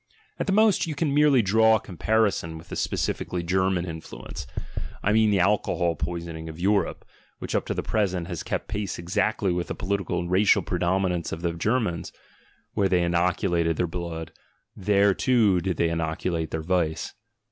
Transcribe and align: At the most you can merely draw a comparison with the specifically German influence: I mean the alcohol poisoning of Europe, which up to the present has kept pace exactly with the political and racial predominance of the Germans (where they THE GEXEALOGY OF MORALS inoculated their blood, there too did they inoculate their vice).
At 0.39 0.47
the 0.47 0.51
most 0.51 0.87
you 0.87 0.95
can 0.95 1.13
merely 1.13 1.43
draw 1.43 1.75
a 1.75 1.79
comparison 1.79 2.57
with 2.57 2.69
the 2.69 2.75
specifically 2.75 3.43
German 3.43 3.85
influence: 3.85 4.47
I 5.03 5.13
mean 5.13 5.29
the 5.29 5.39
alcohol 5.39 5.95
poisoning 5.95 6.49
of 6.49 6.59
Europe, 6.59 7.05
which 7.37 7.53
up 7.53 7.67
to 7.67 7.75
the 7.75 7.83
present 7.83 8.25
has 8.25 8.41
kept 8.41 8.67
pace 8.67 8.97
exactly 8.97 9.51
with 9.51 9.67
the 9.67 9.75
political 9.75 10.17
and 10.19 10.31
racial 10.31 10.63
predominance 10.63 11.31
of 11.31 11.43
the 11.43 11.53
Germans 11.53 12.11
(where 12.73 12.89
they 12.89 12.97
THE 12.97 13.01
GEXEALOGY 13.01 13.05
OF 13.05 13.11
MORALS 13.11 13.29
inoculated 13.35 13.77
their 13.77 13.85
blood, 13.85 14.31
there 14.75 15.13
too 15.13 15.61
did 15.61 15.77
they 15.77 15.89
inoculate 15.91 16.49
their 16.49 16.63
vice). 16.63 17.13